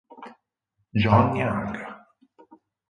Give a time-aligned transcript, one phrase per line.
[0.95, 1.77] John Young.